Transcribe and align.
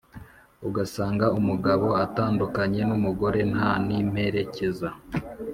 ugasanga 0.67 1.25
umugabo 1.39 1.87
atandukanye 2.05 2.81
n’umugore 2.89 3.39
nta 3.51 3.71
n’imperekeza 3.85 4.89